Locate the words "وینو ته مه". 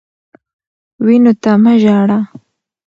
1.05-1.73